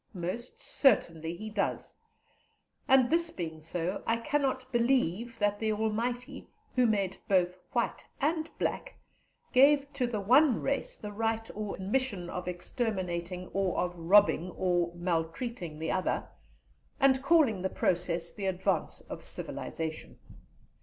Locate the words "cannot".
4.17-4.71